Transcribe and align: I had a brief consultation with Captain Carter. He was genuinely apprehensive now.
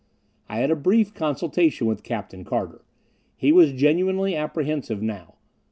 I 0.49 0.57
had 0.57 0.71
a 0.71 0.75
brief 0.75 1.13
consultation 1.13 1.85
with 1.85 2.01
Captain 2.01 2.43
Carter. 2.43 2.83
He 3.35 3.51
was 3.51 3.71
genuinely 3.71 4.35
apprehensive 4.35 4.99
now. 5.03 5.35